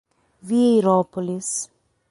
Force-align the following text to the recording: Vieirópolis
Vieirópolis 0.41 1.69